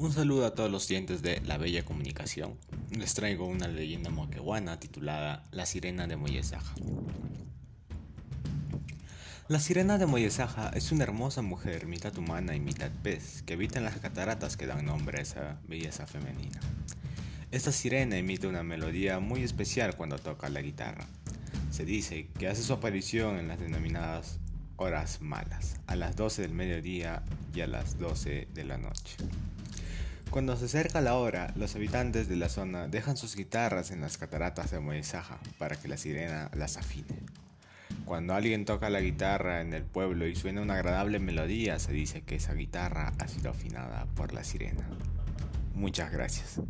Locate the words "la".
1.40-1.58, 5.50-5.66, 9.48-9.58, 20.48-20.62, 28.64-28.78, 31.00-31.16, 32.36-32.48, 35.88-35.96, 38.88-39.00, 44.32-44.44